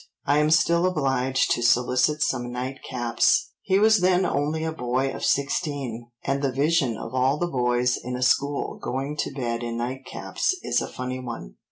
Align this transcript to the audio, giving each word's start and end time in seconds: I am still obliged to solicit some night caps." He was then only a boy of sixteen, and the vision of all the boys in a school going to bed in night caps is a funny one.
I 0.25 0.39
am 0.39 0.49
still 0.49 0.87
obliged 0.87 1.51
to 1.51 1.61
solicit 1.61 2.23
some 2.23 2.51
night 2.51 2.79
caps." 2.89 3.51
He 3.61 3.77
was 3.77 3.99
then 3.99 4.25
only 4.25 4.63
a 4.63 4.71
boy 4.71 5.11
of 5.13 5.23
sixteen, 5.23 6.09
and 6.23 6.41
the 6.41 6.51
vision 6.51 6.97
of 6.97 7.13
all 7.13 7.37
the 7.37 7.45
boys 7.45 7.97
in 8.03 8.15
a 8.15 8.23
school 8.23 8.79
going 8.81 9.15
to 9.17 9.31
bed 9.31 9.61
in 9.61 9.77
night 9.77 10.03
caps 10.07 10.55
is 10.63 10.81
a 10.81 10.87
funny 10.87 11.19
one. 11.19 11.57